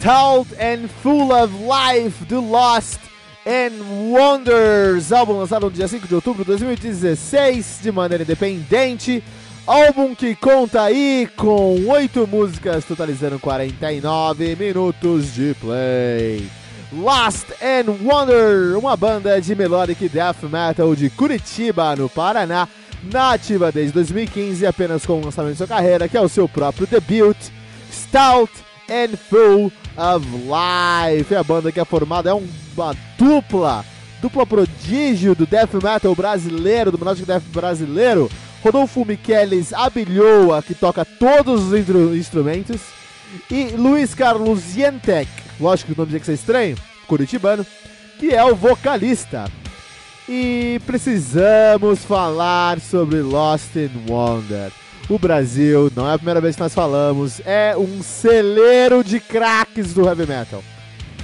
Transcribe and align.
Stout 0.00 0.46
and 0.60 0.88
Full 1.02 1.32
of 1.32 1.52
Life 1.54 2.24
do 2.26 2.40
Lost 2.40 3.00
and 3.44 3.82
Wonders, 4.12 5.10
álbum 5.10 5.32
lançado 5.32 5.64
no 5.64 5.72
dia 5.72 5.88
5 5.88 6.06
de 6.06 6.14
outubro 6.14 6.44
de 6.44 6.50
2016 6.52 7.80
de 7.82 7.90
maneira 7.90 8.22
independente. 8.22 9.24
Álbum 9.66 10.14
que 10.14 10.36
conta 10.36 10.82
aí 10.82 11.28
com 11.36 11.84
8 11.88 12.28
músicas, 12.28 12.84
totalizando 12.84 13.40
49 13.40 14.54
minutos 14.54 15.34
de 15.34 15.54
play. 15.60 16.48
Lost 16.92 17.50
and 17.60 17.90
Wonder, 18.00 18.78
uma 18.78 18.96
banda 18.96 19.40
de 19.40 19.52
melodic 19.56 20.08
death 20.08 20.44
metal 20.44 20.94
de 20.94 21.10
Curitiba, 21.10 21.96
no 21.96 22.08
Paraná, 22.08 22.68
nativa 23.02 23.72
desde 23.72 23.94
2015, 23.94 24.64
apenas 24.64 25.04
com 25.04 25.14
o 25.14 25.24
lançamento 25.24 25.52
de 25.54 25.58
sua 25.58 25.66
carreira, 25.66 26.08
que 26.08 26.16
é 26.16 26.20
o 26.20 26.28
seu 26.28 26.48
próprio 26.48 26.86
debut, 26.86 27.36
Stout 27.92 28.52
and 28.88 29.16
Full 29.28 29.72
of 29.98 30.26
Life. 30.26 31.34
A 31.34 31.42
banda 31.42 31.72
que 31.72 31.80
é 31.80 31.84
formada 31.84 32.30
é 32.30 32.32
uma 32.32 32.96
dupla, 33.18 33.84
dupla 34.22 34.46
prodígio 34.46 35.34
do 35.34 35.44
death 35.44 35.74
metal 35.74 36.14
brasileiro, 36.14 36.92
do 36.92 36.98
melodic 36.98 37.26
death 37.26 37.42
brasileiro. 37.52 38.30
Rodolfo 38.62 39.04
Michelis 39.04 39.72
Abilhoa, 39.72 40.62
que 40.62 40.74
toca 40.74 41.04
todos 41.04 41.72
os 41.72 42.16
instrumentos, 42.16 42.80
e 43.50 43.66
Luiz 43.76 44.14
Carlos 44.14 44.76
Yentek, 44.76 45.30
lógico 45.60 45.92
que 45.92 45.92
o 45.92 46.02
nome 46.02 46.10
tinha 46.10 46.20
que 46.20 46.26
ser 46.26 46.34
estranho, 46.34 46.76
curitibano, 47.06 47.64
que 48.18 48.34
é 48.34 48.44
o 48.44 48.56
vocalista. 48.56 49.50
E 50.28 50.80
precisamos 50.84 52.04
falar 52.04 52.80
sobre 52.80 53.22
Lost 53.22 53.76
in 53.76 53.90
Wonder. 54.08 54.72
O 55.08 55.18
Brasil, 55.18 55.90
não 55.96 56.08
é 56.08 56.12
a 56.12 56.18
primeira 56.18 56.40
vez 56.40 56.54
que 56.54 56.60
nós 56.60 56.74
falamos, 56.74 57.40
é 57.46 57.74
um 57.74 58.02
celeiro 58.02 59.02
de 59.02 59.18
craques 59.18 59.94
do 59.94 60.06
heavy 60.06 60.26
metal. 60.26 60.62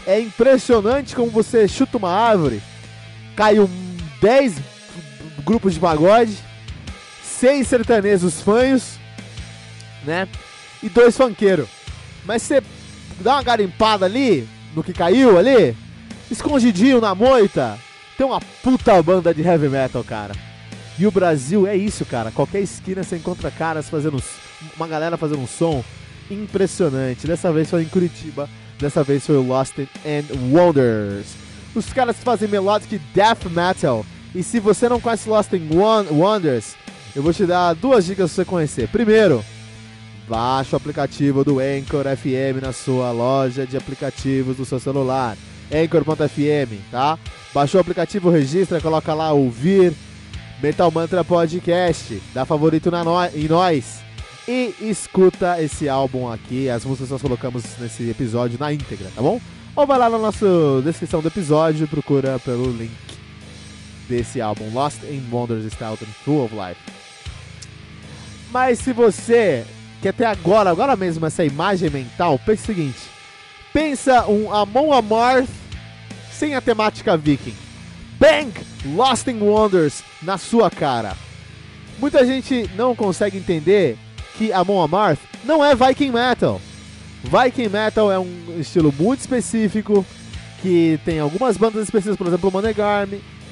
É 0.06 0.18
impressionante 0.18 1.14
como 1.14 1.30
você 1.30 1.68
chuta 1.68 1.98
uma 1.98 2.10
árvore, 2.10 2.62
caiu 3.36 3.68
10 4.22 4.54
grupos 5.44 5.74
de 5.74 5.80
pagode, 5.80 6.38
seis 7.22 7.68
sertanejos 7.68 8.40
fanhos, 8.40 8.98
né? 10.02 10.26
E 10.82 10.88
dois 10.88 11.14
funkeiros. 11.14 11.68
Mas 12.24 12.40
você 12.40 12.62
dá 13.20 13.34
uma 13.34 13.42
garimpada 13.42 14.06
ali, 14.06 14.48
no 14.74 14.82
que 14.82 14.94
caiu 14.94 15.38
ali, 15.38 15.76
escondidinho 16.30 17.02
na 17.02 17.14
moita, 17.14 17.78
tem 18.16 18.26
uma 18.26 18.40
puta 18.62 19.02
banda 19.02 19.34
de 19.34 19.42
heavy 19.42 19.68
metal, 19.68 20.02
cara. 20.02 20.32
E 20.98 21.06
o 21.06 21.10
Brasil 21.10 21.66
é 21.66 21.76
isso, 21.76 22.04
cara. 22.04 22.30
Qualquer 22.30 22.60
esquina 22.60 23.02
você 23.02 23.16
encontra 23.16 23.50
caras 23.50 23.88
fazendo. 23.88 24.22
Uma 24.76 24.86
galera 24.86 25.16
fazendo 25.16 25.40
um 25.40 25.46
som 25.46 25.84
impressionante. 26.30 27.26
Dessa 27.26 27.52
vez 27.52 27.68
foi 27.68 27.82
em 27.82 27.88
Curitiba. 27.88 28.48
Dessa 28.78 29.02
vez 29.02 29.26
foi 29.26 29.36
o 29.36 29.42
Lost 29.42 29.78
and 29.78 30.52
Wonders. 30.52 31.34
Os 31.74 31.92
caras 31.92 32.16
fazem 32.18 32.48
melodic 32.48 33.00
death 33.12 33.46
metal. 33.50 34.06
E 34.34 34.42
se 34.42 34.60
você 34.60 34.88
não 34.88 35.00
conhece 35.00 35.28
Lost 35.28 35.52
and 35.52 35.68
Wonders, 36.10 36.74
eu 37.14 37.22
vou 37.22 37.32
te 37.32 37.46
dar 37.46 37.74
duas 37.74 38.04
dicas 38.04 38.32
pra 38.32 38.36
você 38.36 38.44
conhecer. 38.44 38.88
Primeiro, 38.88 39.44
baixe 40.28 40.74
o 40.74 40.76
aplicativo 40.76 41.44
do 41.44 41.58
Anchor 41.58 42.04
FM 42.16 42.62
na 42.62 42.72
sua 42.72 43.10
loja 43.10 43.66
de 43.66 43.76
aplicativos 43.76 44.56
do 44.56 44.64
seu 44.64 44.78
celular. 44.78 45.36
Anchor.fm, 45.72 46.74
tá? 46.90 47.18
Baixou 47.52 47.78
o 47.78 47.82
aplicativo, 47.82 48.30
registra, 48.30 48.80
coloca 48.80 49.14
lá 49.14 49.32
ouvir 49.32 49.92
Metal 50.62 50.90
Mantra 50.90 51.24
Podcast, 51.24 52.22
dá 52.32 52.44
favorito 52.44 52.90
na 52.90 53.04
no, 53.04 53.12
em 53.34 53.48
nós 53.48 54.02
e 54.46 54.74
escuta 54.80 55.60
esse 55.62 55.88
álbum 55.88 56.30
aqui. 56.30 56.68
As 56.68 56.84
músicas 56.84 57.10
nós 57.10 57.22
colocamos 57.22 57.64
nesse 57.78 58.08
episódio 58.08 58.58
na 58.58 58.72
íntegra, 58.72 59.10
tá 59.14 59.20
bom? 59.20 59.40
Ou 59.76 59.86
vai 59.86 59.98
lá 59.98 60.08
na 60.08 60.18
nossa 60.18 60.46
descrição 60.84 61.20
do 61.20 61.28
episódio 61.28 61.84
e 61.84 61.88
procura 61.88 62.38
pelo 62.38 62.70
link 62.70 62.92
desse 64.08 64.40
álbum, 64.40 64.72
Lost 64.72 65.02
in 65.04 65.22
Wonders 65.30 65.72
Stout 65.72 66.04
and 66.04 66.12
Full 66.24 66.44
of 66.44 66.54
Life. 66.54 66.80
Mas 68.52 68.78
se 68.78 68.92
você 68.92 69.64
quer 70.00 70.12
ter 70.12 70.26
agora, 70.26 70.70
agora 70.70 70.94
mesmo, 70.94 71.26
essa 71.26 71.44
imagem 71.44 71.90
mental, 71.90 72.38
pense 72.38 72.62
o 72.62 72.66
seguinte: 72.66 73.00
pensa 73.72 74.26
um 74.26 74.52
Amon 74.54 74.92
Amarth 74.92 75.48
sem 76.30 76.54
a 76.54 76.60
temática 76.60 77.16
viking. 77.16 77.63
Bang! 78.24 78.54
Lost 78.96 79.26
in 79.28 79.38
Wonders 79.38 80.02
na 80.22 80.38
sua 80.38 80.70
cara. 80.70 81.14
Muita 81.98 82.24
gente 82.24 82.70
não 82.74 82.96
consegue 82.96 83.36
entender 83.36 83.98
que 84.38 84.50
Amon 84.50 84.82
Amarth 84.82 85.20
não 85.44 85.62
é 85.62 85.74
Viking 85.74 86.10
Metal. 86.10 86.58
Viking 87.22 87.68
Metal 87.68 88.10
é 88.10 88.18
um 88.18 88.56
estilo 88.58 88.90
muito 88.98 89.20
específico 89.20 90.06
que 90.62 90.98
tem 91.04 91.20
algumas 91.20 91.58
bandas 91.58 91.82
específicas, 91.82 92.16
por 92.16 92.26
exemplo, 92.26 92.48
o 92.48 92.52
Monegarm, 92.52 93.10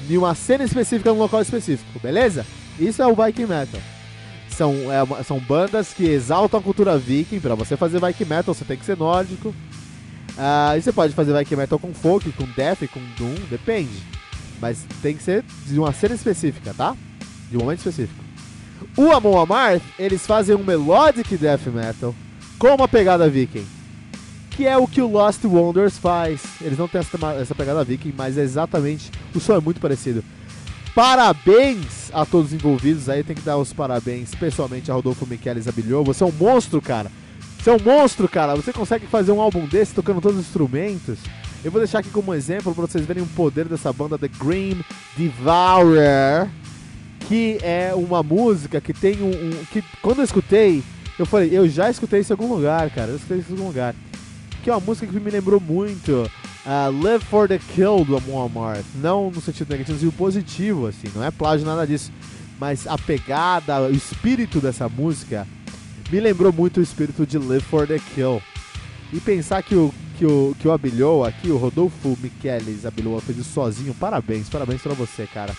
e 0.09 0.17
uma 0.17 0.33
cena 0.33 0.63
específica 0.63 1.11
num 1.13 1.19
local 1.19 1.43
específico, 1.43 1.99
beleza? 1.99 2.43
Isso 2.79 2.99
é 2.99 3.05
o 3.05 3.13
Viking 3.13 3.45
Metal. 3.45 3.79
São, 4.49 4.73
é, 4.91 5.23
são 5.23 5.37
bandas 5.37 5.93
que 5.93 6.05
exaltam 6.05 6.59
a 6.59 6.63
cultura 6.63 6.97
viking. 6.97 7.39
Para 7.39 7.53
você 7.53 7.77
fazer 7.77 8.01
Viking 8.01 8.25
Metal, 8.25 8.51
você 8.51 8.65
tem 8.65 8.77
que 8.77 8.85
ser 8.85 8.97
nórdico. 8.97 9.49
Uh, 9.49 10.75
e 10.75 10.81
você 10.81 10.91
pode 10.91 11.13
fazer 11.13 11.37
Viking 11.37 11.57
Metal 11.57 11.77
com 11.77 11.93
folk, 11.93 12.31
com 12.31 12.45
death, 12.55 12.79
com 12.91 12.99
doom, 13.15 13.35
depende. 13.51 14.22
Mas 14.63 14.85
tem 15.01 15.13
que 15.13 15.21
ser 15.21 15.43
de 15.65 15.77
uma 15.77 15.91
cena 15.91 16.15
específica, 16.15 16.73
tá? 16.73 16.95
De 17.51 17.57
um 17.57 17.59
momento 17.59 17.79
específico. 17.79 18.23
O 18.95 19.11
Amon 19.11 19.37
Amarth, 19.37 19.83
eles 19.99 20.25
fazem 20.25 20.55
um 20.55 20.63
melodic 20.63 21.35
death 21.35 21.67
metal 21.67 22.15
com 22.57 22.73
uma 22.73 22.87
pegada 22.87 23.29
viking. 23.29 23.65
Que 24.51 24.65
é 24.65 24.77
o 24.77 24.87
que 24.87 25.01
o 25.01 25.11
Lost 25.11 25.43
Wonders 25.43 25.97
faz. 25.97 26.41
Eles 26.61 26.77
não 26.77 26.87
têm 26.87 27.01
essa, 27.01 27.17
essa 27.33 27.53
pegada 27.53 27.83
viking, 27.83 28.13
mas 28.17 28.37
é 28.37 28.41
exatamente. 28.41 29.11
O 29.35 29.39
som 29.41 29.57
é 29.57 29.59
muito 29.59 29.81
parecido. 29.81 30.23
Parabéns 30.95 32.09
a 32.13 32.25
todos 32.25 32.47
os 32.47 32.53
envolvidos 32.53 33.09
aí, 33.09 33.21
tem 33.21 33.35
que 33.35 33.41
dar 33.41 33.57
os 33.57 33.73
parabéns, 33.73 34.33
pessoalmente 34.33 34.89
a 34.89 34.93
Rodolfo 34.93 35.25
Michelis 35.25 35.67
Abilhou. 35.67 36.05
Você 36.05 36.23
é 36.23 36.27
um 36.27 36.31
monstro, 36.31 36.81
cara. 36.81 37.11
Você 37.59 37.69
é 37.69 37.73
um 37.73 37.83
monstro, 37.83 38.29
cara. 38.29 38.55
Você 38.55 38.71
consegue 38.71 39.07
fazer 39.07 39.33
um 39.33 39.41
álbum 39.41 39.65
desse 39.65 39.93
tocando 39.93 40.21
todos 40.21 40.37
os 40.37 40.45
instrumentos. 40.45 41.19
Eu 41.63 41.71
vou 41.71 41.79
deixar 41.79 41.99
aqui 41.99 42.09
como 42.09 42.33
exemplo 42.33 42.75
para 42.75 42.85
vocês 42.85 43.05
verem 43.05 43.23
o 43.23 43.27
poder 43.27 43.65
dessa 43.69 43.93
banda 43.93 44.17
The 44.17 44.27
Green 44.27 44.83
Devourer, 45.15 46.49
que 47.21 47.57
é 47.61 47.93
uma 47.95 48.21
música 48.21 48.81
que 48.81 48.93
tem 48.93 49.21
um, 49.21 49.29
um, 49.29 49.65
que 49.71 49.81
quando 50.01 50.17
eu 50.17 50.25
escutei, 50.25 50.83
eu 51.17 51.25
falei, 51.25 51.57
eu 51.57 51.67
já 51.69 51.89
escutei 51.89 52.19
isso 52.19 52.33
em 52.33 52.35
algum 52.35 52.53
lugar, 52.53 52.89
cara, 52.89 53.11
eu 53.11 53.15
escutei 53.15 53.37
isso 53.37 53.51
em 53.51 53.53
algum 53.53 53.67
lugar. 53.67 53.95
Que 54.61 54.69
é 54.69 54.73
uma 54.73 54.81
música 54.81 55.07
que 55.07 55.19
me 55.19 55.31
lembrou 55.31 55.59
muito 55.59 56.29
uh, 56.65 57.01
Live 57.01 57.23
for 57.25 57.47
the 57.47 57.59
Kill 57.73 58.03
do 58.03 58.17
Amarth. 58.17 58.85
Não 58.95 59.31
no 59.31 59.41
sentido 59.41 59.69
negativo, 59.69 59.99
mas 60.03 60.15
positivo, 60.15 60.87
assim. 60.87 61.07
Não 61.15 61.23
é 61.23 61.31
plágio, 61.31 61.65
nada 61.65 61.87
disso. 61.87 62.11
Mas 62.59 62.87
a 62.87 62.97
pegada, 62.97 63.81
o 63.81 63.91
espírito 63.91 64.59
dessa 64.59 64.87
música 64.89 65.47
me 66.11 66.19
lembrou 66.19 66.51
muito 66.51 66.79
o 66.79 66.83
espírito 66.83 67.25
de 67.25 67.37
Live 67.37 67.65
for 67.65 67.87
the 67.87 67.99
Kill. 68.13 68.41
E 69.11 69.19
pensar 69.19 69.61
que 69.63 69.75
o, 69.75 69.93
que 70.23 70.25
o, 70.25 70.55
que 70.57 70.67
o 70.69 71.23
aqui, 71.25 71.51
o 71.51 71.57
Rodolfo 71.57 72.17
Michelis 72.21 72.85
Abilhou, 72.85 73.19
fez 73.19 73.37
isso 73.39 73.49
sozinho. 73.49 73.93
Parabéns, 73.93 74.47
parabéns 74.47 74.81
pra 74.81 74.93
você, 74.93 75.27
cara. 75.27 75.53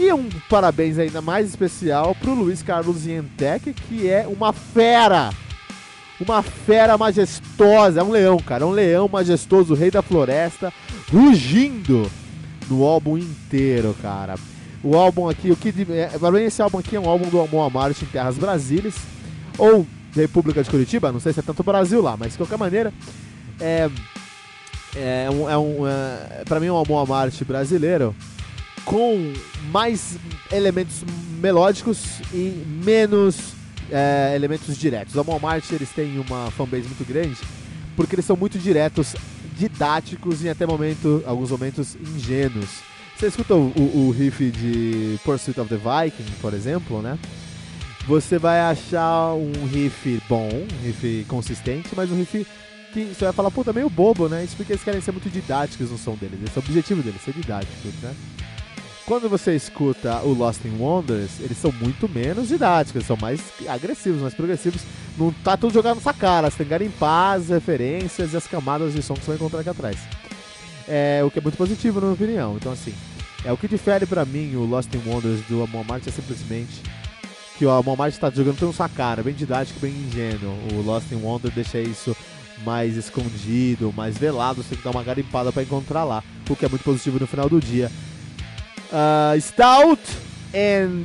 E 0.00 0.12
um 0.12 0.28
parabéns 0.48 0.98
ainda 0.98 1.20
mais 1.20 1.48
especial 1.48 2.16
pro 2.16 2.34
Luiz 2.34 2.60
Carlos 2.60 3.06
Yentec, 3.06 3.72
que 3.72 4.08
é 4.08 4.26
uma 4.26 4.52
fera 4.52 5.30
uma 6.18 6.42
fera 6.42 6.98
majestosa, 6.98 8.00
é 8.00 8.02
um 8.02 8.10
leão, 8.10 8.36
cara, 8.38 8.64
é 8.64 8.66
um 8.66 8.72
leão 8.72 9.08
majestoso, 9.08 9.74
rei 9.74 9.90
da 9.90 10.02
floresta, 10.02 10.70
rugindo 11.10 12.10
no 12.68 12.84
álbum 12.84 13.16
inteiro, 13.16 13.96
cara. 14.02 14.34
O 14.82 14.96
álbum 14.96 15.30
aqui, 15.30 15.50
o 15.50 15.56
que 15.56 15.72
é, 15.92 16.08
para 16.18 16.32
mim 16.32 16.42
esse 16.42 16.60
álbum 16.60 16.78
aqui 16.78 16.96
é 16.96 17.00
um 17.00 17.08
álbum 17.08 17.30
do 17.30 17.40
Amor 17.40 17.64
Amarte 17.66 18.04
em 18.04 18.08
Terras 18.08 18.36
Brasílias 18.36 18.96
ou 19.56 19.86
República 20.14 20.62
de 20.62 20.68
Curitiba, 20.68 21.12
não 21.12 21.20
sei 21.20 21.32
se 21.32 21.40
é 21.40 21.42
tanto 21.42 21.62
Brasil 21.62 22.02
lá, 22.02 22.16
mas 22.18 22.32
de 22.32 22.38
qualquer 22.38 22.58
maneira 22.58 22.92
é 23.60 23.90
é 24.96 25.30
um, 25.30 25.48
é 25.48 25.56
um 25.56 25.86
é, 25.86 26.42
para 26.44 26.58
mim 26.58 26.66
é 26.66 26.72
um 26.72 26.78
Amor 26.78 27.02
Amarte 27.02 27.44
brasileiro 27.44 28.14
com 28.84 29.32
mais 29.70 30.18
elementos 30.50 31.04
melódicos 31.40 32.20
e 32.32 32.64
menos 32.66 33.52
é, 33.90 34.32
elementos 34.34 34.76
diretos. 34.76 35.16
A 35.16 35.22
Walmart 35.22 35.70
eles 35.72 35.90
têm 35.90 36.18
uma 36.18 36.50
fanbase 36.50 36.86
muito 36.86 37.06
grande 37.06 37.36
porque 37.96 38.14
eles 38.14 38.24
são 38.24 38.36
muito 38.36 38.58
diretos, 38.58 39.14
didáticos 39.56 40.42
e 40.42 40.48
até 40.48 40.66
momento, 40.66 41.22
alguns 41.26 41.50
momentos 41.50 41.96
ingênuos. 41.96 42.80
Você 43.16 43.26
escuta 43.26 43.54
o, 43.54 43.72
o, 43.76 44.06
o 44.06 44.10
riff 44.10 44.50
de 44.50 45.18
Pursuit 45.22 45.60
of 45.60 45.68
the 45.68 45.76
Viking, 45.76 46.30
por 46.40 46.54
exemplo, 46.54 47.02
né? 47.02 47.18
Você 48.06 48.38
vai 48.38 48.60
achar 48.60 49.34
um 49.34 49.66
riff 49.66 50.22
bom, 50.28 50.48
um 50.48 50.84
riff 50.84 51.26
consistente, 51.28 51.90
mas 51.94 52.10
um 52.10 52.16
riff 52.16 52.46
que 52.92 53.04
você 53.04 53.24
vai 53.24 53.32
falar, 53.32 53.50
puta, 53.50 53.72
meio 53.72 53.88
bobo, 53.88 54.28
né? 54.28 54.44
Isso 54.44 54.56
porque 54.56 54.72
eles 54.72 54.84
querem 54.84 55.00
ser 55.00 55.12
muito 55.12 55.30
didáticos 55.30 55.90
no 55.90 55.98
som 55.98 56.14
deles. 56.14 56.40
Esse 56.42 56.58
é 56.58 56.60
o 56.60 56.64
objetivo 56.64 57.02
deles, 57.02 57.20
ser 57.22 57.32
didáticos, 57.32 57.92
né? 58.02 58.14
quando 59.10 59.28
você 59.28 59.56
escuta 59.56 60.20
o 60.22 60.32
Lost 60.32 60.64
in 60.64 60.78
Wonders, 60.78 61.40
eles 61.40 61.58
são 61.58 61.72
muito 61.72 62.08
menos 62.08 62.46
didáticos, 62.46 63.04
são 63.04 63.16
mais 63.16 63.40
agressivos, 63.66 64.22
mais 64.22 64.34
progressivos. 64.34 64.82
Não 65.18 65.32
tá 65.32 65.56
tudo 65.56 65.74
jogado 65.74 65.96
na 65.96 66.00
sua 66.00 66.14
cara, 66.14 66.48
você 66.48 66.58
tem 66.58 66.66
que 66.66 66.70
garimpar 66.70 67.36
as 67.36 67.48
referências 67.48 68.32
e 68.32 68.36
as 68.36 68.46
camadas 68.46 68.94
de 68.94 69.02
som 69.02 69.14
que 69.14 69.22
você 69.22 69.32
vai 69.32 69.36
encontrar 69.36 69.60
aqui 69.62 69.68
atrás. 69.68 69.98
É, 70.86 71.22
o 71.24 71.30
que 71.30 71.40
é 71.40 71.42
muito 71.42 71.58
positivo, 71.58 71.98
na 72.00 72.06
minha 72.06 72.14
opinião. 72.14 72.56
Então, 72.56 72.70
assim, 72.70 72.94
é 73.44 73.50
o 73.52 73.56
que 73.56 73.66
difere 73.66 74.06
para 74.06 74.24
mim 74.24 74.54
o 74.54 74.64
Lost 74.64 74.94
in 74.94 75.02
Wonders 75.04 75.40
do 75.48 75.60
Amon 75.60 75.82
Mart 75.82 76.06
é 76.06 76.10
simplesmente 76.12 76.80
que 77.58 77.66
o 77.66 77.70
Amon 77.70 77.96
Mart 77.96 78.14
tá 78.14 78.30
jogando 78.30 78.58
tudo 78.58 78.68
na 78.68 78.74
sua 78.74 78.88
cara, 78.88 79.24
bem 79.24 79.34
didático, 79.34 79.80
bem 79.80 79.90
ingênuo. 79.90 80.56
O 80.74 80.82
Lost 80.82 81.10
in 81.10 81.16
Wonder 81.16 81.50
deixa 81.50 81.80
isso 81.80 82.16
mais 82.64 82.96
escondido, 82.96 83.92
mais 83.96 84.16
velado, 84.16 84.62
você 84.62 84.70
tem 84.70 84.78
que 84.78 84.84
dar 84.84 84.90
uma 84.90 85.02
garimpada 85.02 85.52
para 85.52 85.62
encontrar 85.62 86.04
lá, 86.04 86.22
o 86.48 86.56
que 86.56 86.64
é 86.64 86.68
muito 86.68 86.82
positivo 86.82 87.18
no 87.18 87.26
final 87.26 87.48
do 87.48 87.60
dia 87.60 87.90
uh, 88.90 89.40
Stout 89.40 90.00
and 90.54 91.04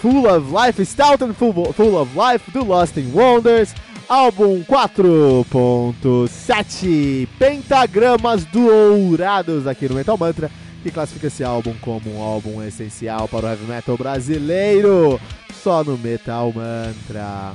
Full 0.00 0.26
of 0.26 0.52
Life, 0.52 0.84
Stout 0.84 1.22
and 1.22 1.34
Full, 1.34 1.72
full 1.72 1.96
of 1.96 2.14
Life 2.14 2.50
do 2.52 2.64
Lost 2.64 2.98
in 2.98 3.10
Wonders, 3.12 3.74
álbum 4.08 4.62
4.7 4.64 7.28
Pentagramas 7.38 8.44
Dourados 8.44 9.66
aqui 9.66 9.88
no 9.88 9.94
Metal 9.94 10.18
Mantra, 10.18 10.50
que 10.82 10.90
classifica 10.90 11.28
esse 11.28 11.42
álbum 11.42 11.72
como 11.80 12.14
um 12.14 12.20
álbum 12.22 12.62
essencial 12.62 13.26
para 13.26 13.46
o 13.46 13.48
heavy 13.48 13.64
metal 13.64 13.96
brasileiro, 13.96 15.18
só 15.62 15.82
no 15.82 15.96
Metal 15.98 16.52
Mantra. 16.52 17.54